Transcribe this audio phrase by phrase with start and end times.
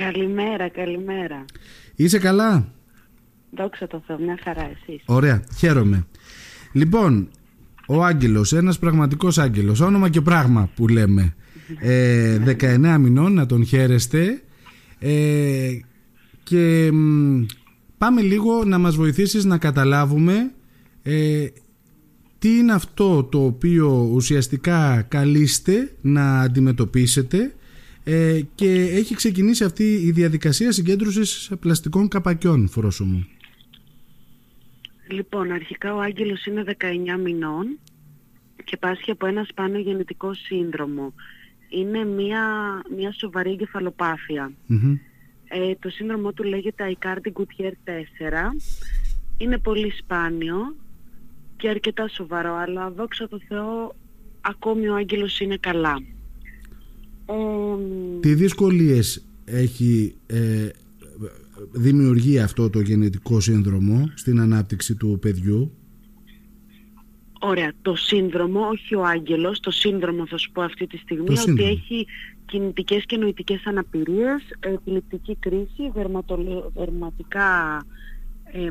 [0.00, 1.44] Καλημέρα, καλημέρα.
[1.94, 2.72] Είσαι καλά;
[3.50, 5.02] Δόξα τω Θεώ, μια χαρά εσείς.
[5.06, 6.06] Ωραία, χαίρομαι.
[6.72, 7.28] Λοιπόν,
[7.86, 11.34] ο Άγγελος, ένας πραγματικός Άγγελος, όνομα και πράγμα που λέμε.
[11.80, 14.42] Ε, 19 μηνών, να τον χαίρεστε.
[14.98, 15.70] Ε,
[16.42, 16.90] και
[17.98, 20.50] πάμε λίγο να μας βοηθήσεις να καταλάβουμε
[21.02, 21.46] ε,
[22.38, 27.54] τι είναι αυτό το οποίο ουσιαστικά καλείστε να αντιμετωπίσετε
[28.08, 33.26] ε, και έχει ξεκινήσει αυτή η διαδικασία συγκέντρωσης πλαστικών καπακιών, Φρόσο μου.
[35.08, 36.64] Λοιπόν, αρχικά ο Άγγελος είναι
[37.16, 37.78] 19 μηνών
[38.64, 41.14] και πάσχει από ένα σπάνιο γενετικό σύνδρομο.
[41.68, 42.42] Είναι μια,
[42.96, 43.58] μια σοβαρή
[45.48, 47.72] Ε, το σύνδρομό του λέγεται Aicardi Gouttier 4.
[49.36, 50.76] Είναι πολύ σπάνιο
[51.56, 53.94] και αρκετά σοβαρό, αλλά δόξα τω Θεώ
[54.40, 56.15] ακόμη ο Άγγελος είναι καλά.
[58.20, 60.68] Τι δυσκολίες έχει ε,
[61.72, 65.72] δημιουργεί αυτό το γενετικό σύνδρομο στην ανάπτυξη του παιδιού;
[67.40, 67.72] Ωραία.
[67.82, 72.06] Το σύνδρομο, όχι ο άγγελος, το σύνδρομο θα σου πω αυτή τη στιγμή, ότι έχει
[72.46, 75.92] κινητικές και νοητικές αναπηρίες, επιληπτική κρίση,
[76.74, 77.82] δερματικά,
[78.44, 78.70] ε,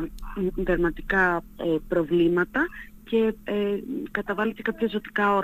[0.56, 2.68] δερματικά ε, προβλήματα
[3.04, 3.54] και ε,
[4.12, 5.36] καταβάλει και κάποια ζωτικά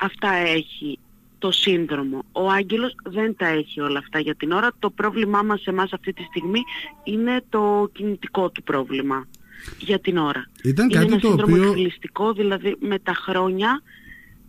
[0.00, 0.98] Αυτά έχει
[1.38, 2.24] το σύνδρομο.
[2.32, 4.70] Ο Άγγελος δεν τα έχει όλα αυτά για την ώρα.
[4.78, 6.60] Το πρόβλημά μας εμάς αυτή τη στιγμή
[7.04, 9.26] είναι το κινητικό του πρόβλημα
[9.78, 10.50] για την ώρα.
[10.62, 11.70] Ήταν είναι κάτι ένα το σύνδρομο
[12.12, 12.32] οποίο...
[12.32, 13.82] δηλαδή με τα χρόνια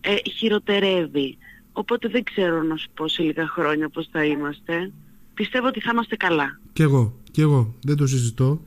[0.02, 1.38] ε, χειροτερεύει.
[1.72, 4.91] Οπότε δεν ξέρω να σου πω σε λίγα χρόνια πώς θα είμαστε.
[5.34, 6.59] Πιστεύω ότι θα είμαστε καλά.
[6.73, 8.61] Κι εγώ, κι εγώ, δεν το συζητώ.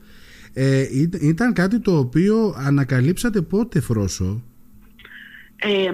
[0.53, 0.85] Ε,
[1.21, 4.43] ήταν κάτι το οποίο ανακαλύψατε πότε Φρόσο;
[5.55, 5.91] Ε,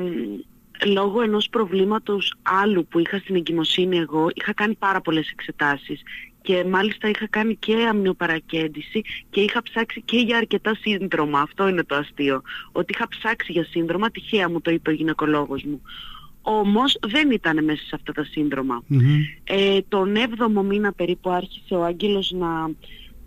[0.85, 6.02] λόγω ενός προβλήματος άλλου που είχα στην εγκυμοσύνη εγώ, είχα κάνει πάρα πολλές εξετάσεις
[6.41, 11.41] και μάλιστα είχα κάνει και αμνιοπαρακέντηση και είχα ψάξει και για αρκετά σύνδρομα.
[11.41, 12.42] Αυτό είναι το αστείο.
[12.71, 15.81] Ότι είχα ψάξει για σύνδρομα, τυχαία μου το είπε ο γυναικολόγος μου.
[16.42, 18.83] Όμως δεν ήταν μέσα σε αυτά τα συνδρομα
[19.43, 22.70] Ε, τον 7ο μήνα περίπου άρχισε ο Άγγελος να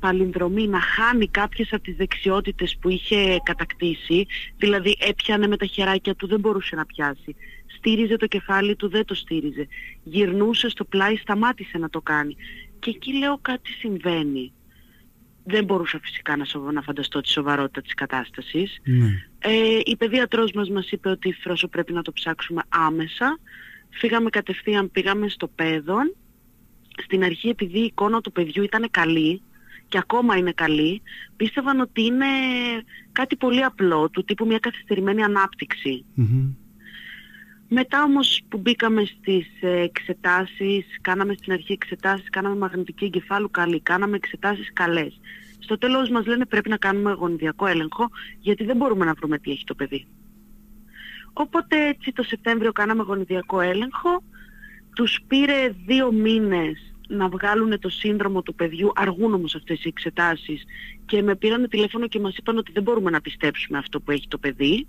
[0.02, 4.26] παλινδρομεί, να χάνει κάποιες από τις δεξιότητες που είχε κατακτήσει,
[4.56, 7.36] δηλαδή έπιανε με τα χεράκια του, δεν μπορούσε να πιάσει.
[7.76, 9.66] Στήριζε το κεφάλι του, δεν το στήριζε.
[10.02, 12.36] Γυρνούσε στο πλάι, σταμάτησε να το κάνει.
[12.78, 14.52] Και εκεί λέω κάτι συμβαίνει.
[15.44, 18.80] Δεν μπορούσα φυσικά να, να φανταστώ τη σοβαρότητα της κατάστασης.
[18.84, 19.06] Ναι.
[19.38, 23.38] Ε, η παιδίατρός μας μας είπε ότι φρόσο πρέπει να το ψάξουμε άμεσα.
[23.90, 26.14] Φύγαμε κατευθείαν, πήγαμε στο παιδόν.
[27.02, 29.42] Στην αρχή επειδή η εικόνα του παιδιού ήταν καλή,
[29.92, 31.02] και ακόμα είναι καλή,
[31.36, 32.26] πίστευαν ότι είναι
[33.12, 35.22] κάτι πολύ απλό, του τύπου μια καθυστερημένη
[37.68, 44.16] Μετά όμως που μπήκαμε στις εξετάσεις, κάναμε στην αρχή εξετάσεις, κάναμε μαγνητική εγκεφάλου καλή, κάναμε
[44.16, 45.20] εξετάσεις καλές.
[45.58, 48.08] Στο τέλος μας λένε πρέπει να κάνουμε γονιδιακό έλεγχο,
[48.38, 50.06] γιατί δεν μπορούμε να βρούμε τι έχει το παιδί.
[51.32, 54.22] Οπότε έτσι το Σεπτέμβριο κάναμε γονιδιακό έλεγχο,
[54.94, 60.64] τους πήρε δύο μήνες να βγάλουν το σύνδρομο του παιδιού, αργούν όμως αυτές οι εξετάσεις
[61.06, 64.28] και με πήραν τηλέφωνο και μας είπαν ότι δεν μπορούμε να πιστέψουμε αυτό που έχει
[64.28, 64.86] το παιδί,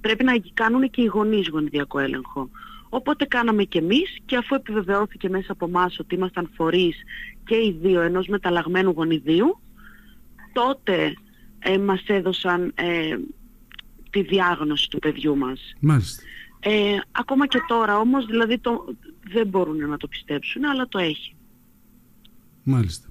[0.00, 2.50] πρέπει να κάνουν και οι γονείς γονιδιακό έλεγχο.
[2.88, 6.96] Οπότε κάναμε και εμείς και αφού επιβεβαιώθηκε μέσα από εμάς ότι ήμασταν φορείς
[7.44, 9.60] και οι δύο ενός μεταλλαγμένου γονιδίου,
[10.52, 11.14] τότε
[11.58, 13.16] ε, μας έδωσαν ε,
[14.10, 15.74] τη διάγνωση του παιδιού μας.
[15.80, 16.22] Μάλιστα.
[16.60, 18.84] Ε, ακόμα και τώρα όμως, δηλαδή το,
[19.32, 21.34] δεν μπορούν να το πιστέψουν, αλλά το έχει.
[22.62, 23.08] Μάλιστα.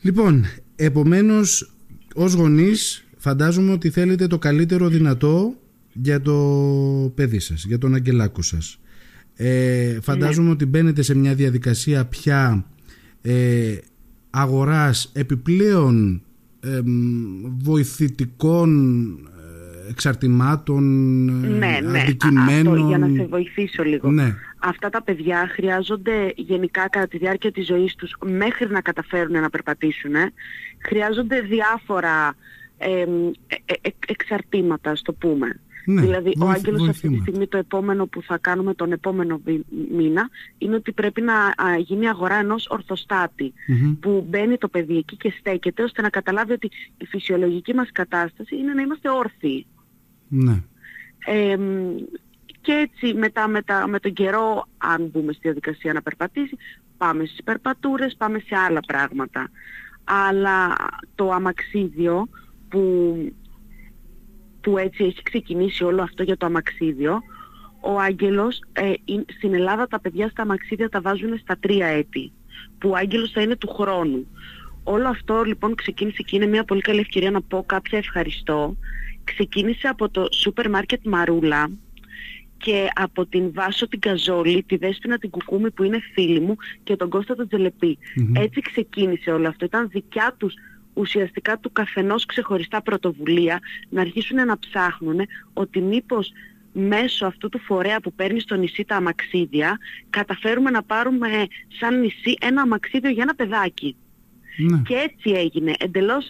[0.00, 0.44] Λοιπόν,
[0.76, 1.72] επομένως
[2.14, 5.54] ως γονείς φαντάζομαι ότι θέλετε το καλύτερο δυνατό
[5.92, 6.34] για το
[7.14, 8.80] παιδί σας, για τον αγγελάκο σας.
[9.34, 10.52] Ε, φαντάζομαι ναι.
[10.52, 12.66] ότι μπαίνετε σε μια διαδικασία πια
[13.22, 13.76] ε,
[14.30, 16.22] αγοράς επιπλέον
[16.60, 16.80] ε,
[17.58, 19.06] βοηθητικών
[19.88, 20.84] εξαρτημάτων,
[21.58, 22.00] ναι, ναι.
[22.00, 22.74] αντικειμένων.
[22.74, 24.10] Αυτό, για να σε βοηθήσω λίγο.
[24.10, 29.40] Ναι αυτά τα παιδιά χρειάζονται γενικά κατά τη διάρκεια της ζωής τους μέχρι να καταφέρουν
[29.40, 30.14] να περπατήσουν
[30.78, 32.34] χρειάζονται διάφορα
[32.78, 33.04] ε,
[33.46, 35.60] ε, εξαρτήματα, στο το πούμε.
[35.84, 39.40] Ναι, δηλαδή ο Άγγελος αυτή τη στιγμή το επόμενο που θα κάνουμε τον επόμενο
[39.90, 40.28] μήνα
[40.58, 42.68] είναι ότι πρέπει να γίνει αγορά ενός
[44.00, 48.56] που μπαίνει το παιδί εκεί και στέκεται ώστε να καταλάβει ότι η φυσιολογική μας κατάσταση
[48.56, 49.66] είναι να είμαστε όρθιοι.
[50.28, 50.62] Ναι.
[52.68, 56.56] Και έτσι μετά, μετά με τον καιρό, αν μπούμε στη διαδικασία να περπατήσει,
[56.96, 59.50] πάμε στις περπατούρες, πάμε σε άλλα πράγματα.
[60.04, 60.76] Αλλά
[61.14, 62.28] το αμαξίδιο
[62.68, 63.14] που,
[64.60, 67.20] που έτσι έχει ξεκινήσει όλο αυτό για το αμαξίδιο,
[67.80, 68.92] ο Άγγελος, ε,
[69.36, 72.32] στην Ελλάδα τα παιδιά στα αμαξίδια τα βάζουν στα τρία έτη,
[72.78, 74.26] που ο Άγγελος θα είναι του χρόνου.
[74.84, 78.76] Όλο αυτό λοιπόν ξεκίνησε και είναι μια πολύ καλή ευκαιρία να πω κάποια ευχαριστώ.
[79.24, 81.70] Ξεκίνησε από το σούπερ μάρκετ Μαρούλα
[82.58, 86.96] και από την Βάσο την Καζόλη, τη Δέσποινα την Κουκούμη που είναι φίλη μου και
[86.96, 87.98] τον Κώστα τον τζελεπη
[88.36, 89.64] Έτσι ξεκίνησε όλο αυτό.
[89.64, 90.54] Ήταν δικιά τους
[90.94, 93.58] ουσιαστικά του καθενός ξεχωριστά πρωτοβουλία
[93.88, 95.20] να αρχίσουν να ψάχνουν
[95.52, 96.32] ότι μήπως
[96.72, 99.78] μέσω αυτού του φορέα που παίρνει στο νησί τα αμαξίδια
[100.10, 101.28] καταφέρουμε να πάρουμε
[101.80, 103.96] σαν νησί ένα αμαξίδιο για ένα παιδάκι.
[104.56, 104.82] Ναι.
[104.86, 105.72] Και έτσι έγινε.
[105.78, 106.28] Εντελώς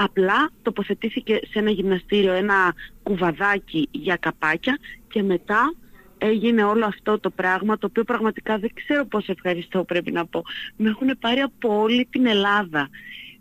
[0.00, 4.78] απλά τοποθετήθηκε σε ένα γυμναστήριο ένα κουβαδάκι για καπάκια
[5.08, 5.74] και μετά
[6.18, 10.42] έγινε όλο αυτό το πράγμα το οποίο πραγματικά δεν ξέρω πώς ευχαριστώ πρέπει να πω.
[10.76, 12.88] Με έχουν πάρει από όλη την Ελλάδα.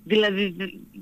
[0.04, 0.56] Δηλαδή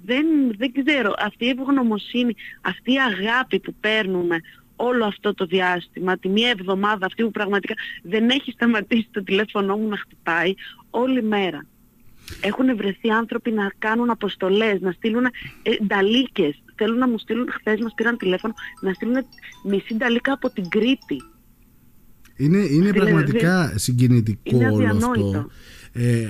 [0.06, 0.26] δεν,
[0.58, 4.40] δεν ξέρω, αυτή η ευγνωμοσύνη, αυτή η αγάπη που παίρνουμε
[4.76, 7.74] όλο αυτό το διάστημα, τη μία εβδομάδα αυτή που πραγματικά
[8.04, 10.54] δεν έχει σταματήσει το τηλέφωνο μου να χτυπάει
[10.90, 11.66] όλη μέρα.
[12.42, 15.32] Έχουν βρεθεί άνθρωποι να κάνουν αποστολές, να στείλουν ε,
[15.86, 16.62] νταλίκες.
[16.76, 19.16] Θέλουν να μου στείλουν, χθες μας πήραν τηλέφωνο, να στείλουν
[19.64, 21.22] μισή νταλίκα από την Κρήτη.
[22.36, 25.48] Είναι, είναι πραγματικά συγκινητικό είναι όλο αυτό.
[25.98, 26.28] Ε,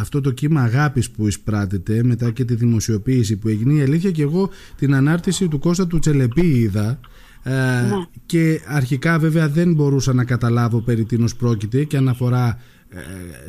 [0.00, 4.22] αυτό το κύμα αγάπης που εισπράτεται μετά και τη δημοσιοποίηση που έγινε η αλήθεια και
[4.22, 7.00] εγώ την ανάρτηση του Κώστα του Τσελεπή είδα
[7.42, 8.06] ε, ναι.
[8.26, 12.77] και αρχικά βέβαια δεν μπορούσα να καταλάβω περί τίνος πρόκειται και αν αφορά ε,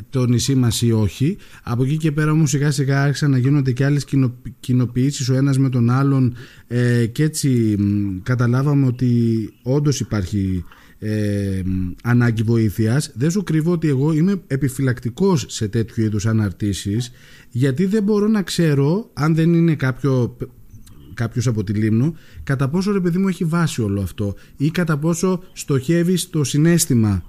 [0.10, 1.38] το νησί μας ή όχι.
[1.64, 4.06] Από εκεί και πέρα όμως σιγά σιγά άρχισαν να γίνονται και άλλες
[4.60, 6.36] κοινοποιήσεις ο ένας με τον άλλον
[6.68, 7.78] ε, και έτσι
[8.24, 9.10] καταλάβαμε ότι
[9.62, 10.64] όντως υπάρχει
[11.00, 11.62] ε,
[12.04, 13.12] ανάγκη βοήθειας.
[13.16, 17.12] Δεν σου κρύβω ότι εγώ είμαι επιφυλακτικός σε τέτοιου είδους αναρτήσεις
[17.50, 20.38] γιατί δεν μπορώ να ξέρω αν δεν είναι κάποιο
[21.14, 24.98] κάποιος από τη Λίμνο κατά πόσο ρε παιδί μου έχει βάσει όλο αυτό ή κατά
[24.98, 27.24] πόσο στοχεύει στο συνέστημα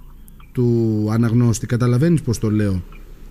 [0.52, 1.66] του αναγνώστη.
[1.66, 2.82] Καταλαβαίνεις πώς το λέω;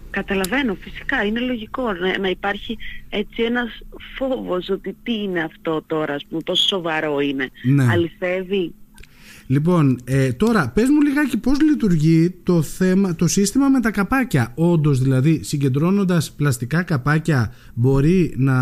[0.09, 1.83] Καταλαβαίνω, φυσικά, είναι λογικό
[2.21, 2.77] να, υπάρχει
[3.09, 3.81] έτσι ένας
[4.17, 7.49] φόβος ότι τι είναι αυτό τώρα, ας πούμε, πόσο σοβαρό είναι.
[7.63, 7.83] Ναι.
[7.83, 8.73] Αληθεύει.
[9.47, 14.51] Λοιπόν, ε, τώρα πες μου λιγάκι πώς λειτουργεί το, θέμα, το σύστημα με τα καπάκια.
[14.55, 18.55] Όντως δηλαδή συγκεντρώνοντας πλαστικά καπάκια μπορεί να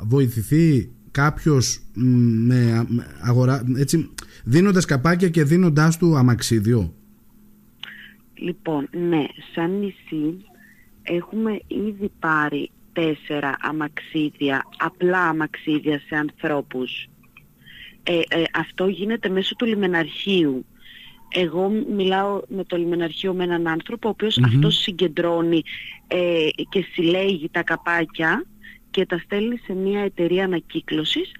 [0.00, 1.80] βοηθηθεί κάποιος
[2.46, 2.86] με,
[3.20, 4.10] αγορά, έτσι,
[4.44, 6.94] δίνοντας καπάκια και δίνοντάς του αμαξίδιο;
[8.44, 9.24] Λοιπόν, ναι,
[9.54, 10.44] σαν νησί
[11.02, 17.08] έχουμε ήδη πάρει τέσσερα αμαξίδια, απλά αμαξίδια σε ανθρώπους.
[18.02, 20.66] Ε, ε, αυτό γίνεται μέσω του λιμεναρχείου.
[21.28, 25.62] Εγώ μιλάω με το λιμεναρχείο με έναν άνθρωπο, ο οποίος αυτός συγκεντρώνει
[26.06, 28.44] ε, και συλλέγει τα καπάκια
[28.90, 31.32] και τα στέλνει σε μια εταιρεία ανακύκλωσης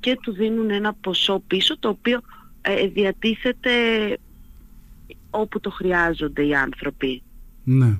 [0.00, 2.20] και του δίνουν ένα ποσό πίσω, το οποίο
[2.92, 3.70] διατίθεται
[5.34, 7.22] όπου το χρειάζονται οι άνθρωποι.
[7.64, 7.98] Ναι.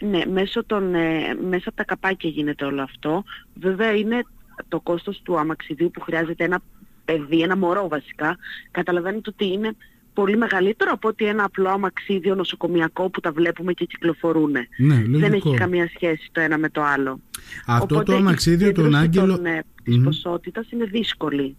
[0.00, 3.24] ναι, μέσω, των, ε, μέσα από τα καπάκια γίνεται όλο αυτό.
[3.54, 4.24] Βέβαια είναι
[4.68, 6.60] το κόστος του αμαξιδίου που χρειάζεται ένα
[7.04, 8.36] παιδί, ένα μωρό βασικά.
[8.70, 9.76] Καταλαβαίνετε ότι είναι
[10.12, 14.52] πολύ μεγαλύτερο από ότι ένα απλό αμαξίδιο νοσοκομιακό που τα βλέπουμε και κυκλοφορούν.
[14.76, 17.20] Ναι, Δεν έχει καμία σχέση το ένα με το άλλο.
[17.66, 19.36] Αυτό Οπότε, το αμαξίδιο τον Άγγελο...
[19.36, 21.56] Των, ε, της ποσότητας είναι δύσκολη.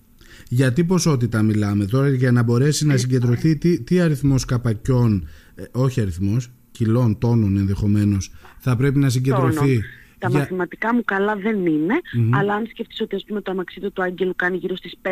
[0.48, 5.64] Για τι ποσότητα μιλάμε τώρα για να μπορέσει να συγκεντρωθεί τι, τι αριθμός καπακιών, ε,
[5.72, 9.82] όχι αριθμός, κιλών, τόνων ενδεχομένως, θα πρέπει να συγκεντρωθεί.
[10.20, 10.40] Τα για...
[10.40, 12.00] μαθηματικά μου καλά δεν ειναι
[12.32, 15.10] αλλά αν σκεφτείς ότι ας πούμε το αμαξίδιο του Άγγελου κάνει γύρω στις 5.000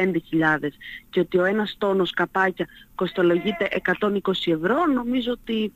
[1.10, 3.68] και ότι ο ένας τόνος καπάκια κοστολογείται
[4.00, 4.08] 120
[4.46, 5.72] ευρώ, νομίζω ότι...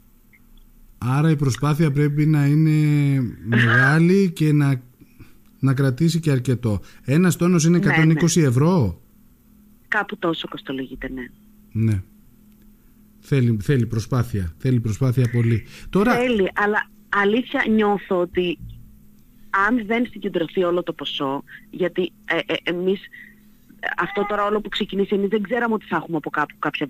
[0.97, 2.71] Άρα η προσπάθεια πρέπει να είναι
[3.55, 4.81] μεγάλη και να,
[5.59, 6.79] να κρατήσει και αρκετό.
[7.03, 8.47] Ένας τόνος είναι 120 ναι, ναι.
[8.47, 9.00] ευρώ;
[9.91, 11.25] Κάπου τόσο κοστολογείται, ναι.
[11.71, 12.01] Ναι.
[13.19, 14.53] Θέλει, θέλει προσπάθεια.
[14.57, 15.65] Θέλει προσπάθεια πολύ.
[15.89, 16.13] Τώρα...
[16.15, 18.59] Θέλει, αλλά αλήθεια νιώθω ότι
[19.67, 22.99] αν δεν συγκεντρωθεί όλο το ποσό, γιατί ε, ε, εμείς
[23.97, 26.87] αυτό τώρα όλο που ξεκινήσει, εμείς δεν ξέραμε ότι θα έχουμε από κάπου κάποια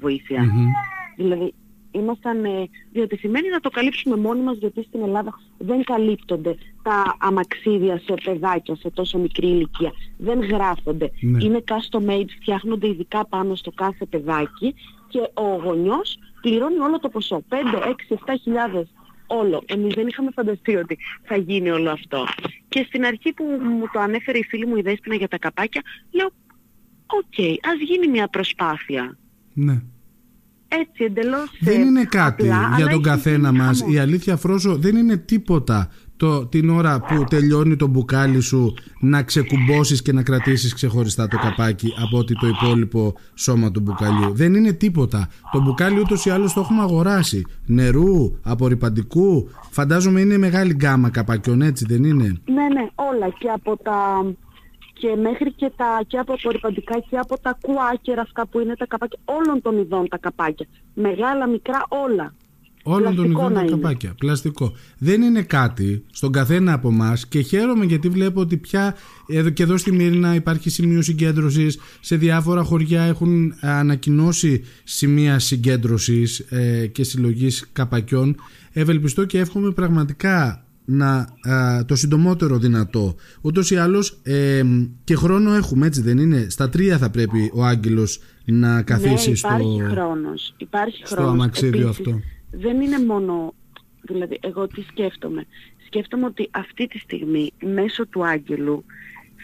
[1.16, 1.54] Δηλαδή,
[1.92, 8.02] ήμασταν ε, διατεθειμένοι να το καλύψουμε μόνοι μας γιατί στην Ελλάδα δεν καλύπτονται τα αμαξίδια
[8.06, 9.92] σε παιδάκια σε τόσο μικρή ηλικία.
[10.18, 11.12] Δεν γράφονται.
[11.22, 11.44] Ναι.
[11.44, 14.76] Είναι custom made, φτιάχνονται ειδικά πάνω στο κάθε παιδάκι
[15.08, 17.44] και ο γονιός πληρώνει όλο το ποσό.
[17.50, 17.56] 5,
[18.10, 18.88] 6, 7 χιλιάδες
[19.28, 19.64] όλο.
[19.66, 22.26] Εμείς δεν είχαμε φανταστεί ότι θα γίνει όλο αυτό.
[22.68, 25.82] Και στην αρχή που μου το ανέφερε η φίλη μου η Δέσποινα για τα καπάκια,
[26.12, 26.30] λέω,
[27.06, 29.18] OK, okay, ας γίνει μια προσπάθεια.
[29.54, 29.82] Ναι
[30.80, 32.46] έτσι εντελώς Δεν είναι κάτι
[32.78, 33.84] για τον καθένα μας.
[33.88, 35.90] Η αλήθεια Φρόσο δεν είναι τίποτα
[36.22, 41.38] το, την ώρα που τελειώνει το μπουκάλι σου να ξεκουμπώσεις και να κρατήσεις ξεχωριστά το
[41.38, 44.34] καπάκι από ότι το υπόλοιπο σώμα του μπουκαλιού.
[44.34, 45.30] Δεν είναι τίποτα.
[45.52, 47.46] Το μπουκάλι ούτως ή άλλως το έχουμε αγοράσει.
[47.66, 49.50] Νερού, απορριπαντικού.
[49.70, 54.26] Φαντάζομαι είναι μεγάλη γκάμα καπακιών, έτσι δεν είναι; Ναι, ναι, όλα και από τα
[55.02, 58.86] και μέχρι και, τα, και από απορριπαντικά και από τα κουάκερα αυτά που είναι τα
[58.86, 60.68] καπάκια, όλων των ειδών τα καπάκια.
[60.94, 62.34] Μεγάλα, μικρά, όλα.
[62.84, 64.14] Όλων των ειδών τα καπάκια.
[64.18, 64.74] Πλαστικό.
[64.98, 68.96] Δεν είναι κάτι στον καθένα από εμάς και χαίρομαι γιατί βλέπω ότι πια
[69.28, 71.80] εδώ και εδώ στη Μύρινα υπάρχει σημείο συγκέντρωσης.
[72.00, 78.36] Σε διάφορα χωριά έχουν ανακοινώσει σημεία συγκέντρωσης ε, και συλλογής καπακιών.
[78.72, 81.28] Ευελπιστώ και εύχομαι πραγματικά να,
[81.86, 83.16] το συντομότερο δυνατό.
[83.42, 84.62] Ούτως ή άλλως ε,
[85.04, 89.36] και χρόνο έχουμε έτσι δεν είναι; Στα τρία θα πρέπει ο Άγγελος να καθίσει ναι,
[89.36, 89.48] στο,
[89.90, 90.54] χρόνος.
[90.58, 92.20] Υπάρχει στο αμαξίδιο αυτό.
[92.52, 93.54] Δεν είναι μόνο,
[94.02, 95.46] δηλαδή εγώ τι σκέφτομαι.
[95.86, 98.86] Σκέφτομαι ότι αυτή τη στιγμή μέσω του Άγγελου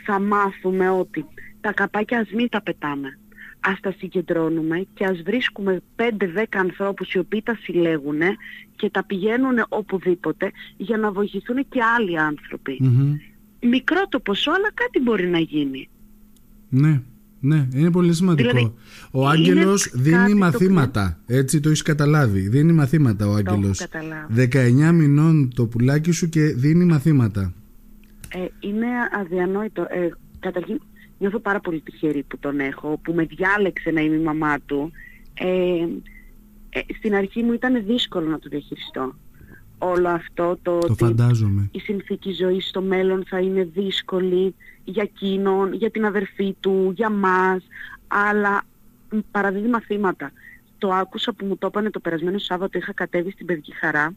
[0.06, 1.26] θα μάθουμε ότι
[1.62, 3.18] τα καπάκια ας μην τα πετάμε
[3.72, 6.02] ας τα συγκεντρώνουμε και ας βρίσκουμε 5-10
[6.58, 8.20] ανθρώπους οι οποίοι τα συλλέγουν
[8.76, 12.14] και τα πηγαίνουν οπουδήποτε για να βοηθηθούν και άλλοι
[13.62, 15.90] Μικρό το ποσό, αλλά κάτι μπορεί να γίνει.
[16.70, 17.02] Ναι,
[17.40, 18.50] ναι, είναι πολύ σημαντικό.
[18.50, 18.74] Δηλαδή,
[19.12, 22.40] ο Άγγελος δίνει μαθήματα, έτσι το έχεις καταλάβει.
[22.50, 23.88] Δίνει μαθήματα ο Άγγελος.
[24.36, 27.54] 19 μηνών το πουλάκι σου και δίνει μαθήματα.
[28.30, 28.88] Ε, είναι
[29.22, 29.82] αδιανόητο.
[29.82, 30.10] Ε,
[30.40, 30.82] καταρχήν,
[31.18, 34.92] νιώθω πάρα πολύ τυχερή που τον έχω, που με διάλεξε να είμαι η μαμά του.
[35.34, 35.88] Ε,
[36.70, 39.16] ε, στην αρχή μου ήταν δύσκολο να το διαχειριστώ.
[39.78, 41.70] Όλο αυτό το, το ότι φαντάζομαι.
[41.72, 47.10] η συνθήκη ζωής στο μέλλον θα είναι δύσκολη για εκείνον, για την αδερφή του, για
[47.10, 47.64] μας,
[48.08, 48.64] αλλά
[49.32, 50.32] παραδίδει μαθήματα.
[50.78, 54.16] Το άκουσα που μου το έπανε το περασμένο Σάββατο, είχα κατέβει στην παιδική χαρά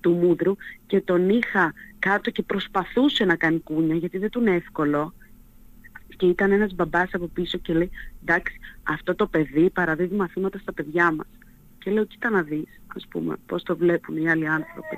[0.00, 0.56] του Μούδρου
[0.86, 5.14] και τον είχα κάτω και προσπαθούσε να κάνει κούνια γιατί δεν του είναι εύκολο
[6.16, 7.90] και ήταν ένας μπαμπάς από πίσω και λέει
[8.22, 11.26] εντάξει αυτό το παιδί παραδίδει μαθήματα στα παιδιά μας.
[11.78, 14.96] Και λέω κοίτα να δεις ας πούμε πώς το βλέπουν οι άλλοι άνθρωποι.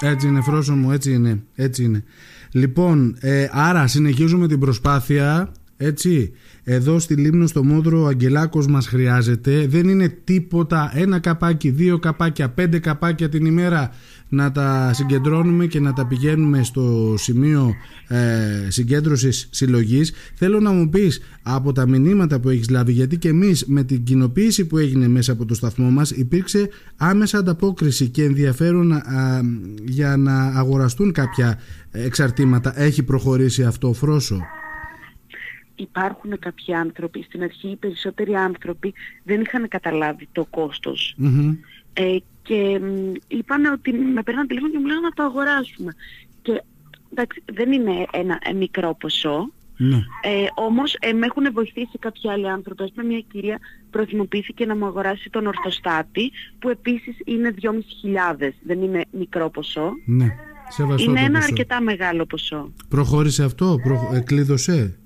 [0.00, 2.04] Έτσι είναι φρόσο μου, έτσι είναι, έτσι είναι.
[2.52, 5.52] Λοιπόν, ε, άρα συνεχίζουμε την προσπάθεια
[5.84, 6.32] έτσι,
[6.64, 9.66] εδώ στη Λίμνο στο Μόδρο ο Αγγελάκος μας χρειάζεται.
[9.66, 13.90] Δεν είναι τίποτα ένα καπάκι, δύο καπάκια, πέντε καπάκια την ημέρα
[14.32, 17.74] να τα συγκεντρώνουμε και να τα πηγαίνουμε στο σημείο
[18.08, 20.12] ε, συγκέντρωσης συλλογής.
[20.34, 24.04] Θέλω να μου πεις από τα μηνύματα που έχεις λάβει, γιατί και εμείς με την
[24.04, 29.02] κοινοποίηση που έγινε μέσα από το σταθμό μας υπήρξε άμεσα ανταπόκριση και ενδιαφέρον
[29.84, 31.58] για να αγοραστούν κάποια
[31.90, 32.80] εξαρτήματα.
[32.80, 34.40] Έχει προχωρήσει αυτό φρόσο;
[35.74, 41.16] Υπάρχουν κάποιοι άνθρωποι, στην αρχή οι περισσότεροι άνθρωποι δεν είχαν καταλάβει το κοστος
[41.92, 42.80] Ε, και
[43.28, 45.94] είπαν ότι με παίρναν τηλέφωνο και μου λέγανε να το αγοράσουμε.
[46.42, 46.62] Και
[47.12, 49.50] εντάξει, δεν είναι ένα ε, μικρό ποσό.
[49.76, 49.96] Ναι.
[50.22, 52.82] Ε, όμως ε, με έχουν βοηθήσει κάποιοι άλλοι άνθρωποι.
[52.82, 53.58] Ας πούμε μια κυρία
[53.90, 58.48] προθυμοποιήθηκε να μου αγοράσει τον ορθοστάτη που επίσης είναι 2.500.
[58.66, 59.92] Δεν είναι μικρό ποσό.
[60.04, 60.26] Ναι.
[60.98, 62.72] είναι ένα αρκετά μεγάλο ποσό.
[62.88, 64.10] Προχώρησε αυτό, προ...
[64.14, 64.96] εκλείδωσε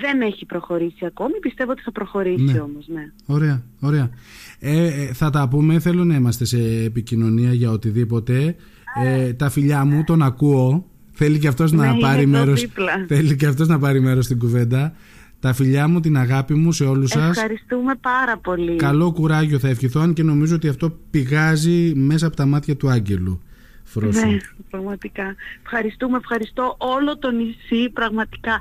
[0.00, 1.38] δεν έχει προχωρήσει ακόμη.
[1.40, 2.60] Πιστεύω ότι θα προχωρήσει ναι.
[2.60, 3.12] όμως, ναι.
[3.26, 4.10] Ωραία, ωραία.
[4.58, 5.78] Ε, ε, θα τα πούμε.
[5.78, 8.56] Θέλω να είμαστε σε επικοινωνία για οτιδήποτε.
[9.04, 10.86] Ε, τα φιλιά μου, τον ακούω.
[11.12, 12.66] Θέλει και αυτός να ναι, πάρει μέρος,
[13.06, 14.94] θέλει και αυτός να πάρει μέρος στην κουβέντα.
[15.40, 17.36] Τα φιλιά μου, την αγάπη μου σε όλους σας.
[17.36, 18.76] Ευχαριστούμε πάρα πολύ.
[18.76, 22.88] Καλό κουράγιο θα ευχηθώ, αν και νομίζω ότι αυτό πηγάζει μέσα από τα μάτια του
[22.88, 23.42] Άγγελου.
[23.84, 24.26] Φρόσο.
[24.26, 24.36] Ναι,
[24.70, 25.34] πραγματικά.
[25.62, 28.58] Ευχαριστούμε, ευχαριστώ όλο το νησί, πραγματικά.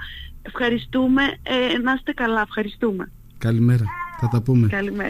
[0.47, 1.21] Ευχαριστούμε.
[1.43, 2.41] Ε, να είστε καλά.
[2.41, 3.11] Ευχαριστούμε.
[3.37, 3.85] Καλημέρα.
[4.19, 4.67] Θα τα πούμε.
[4.67, 5.09] Καλημέρα.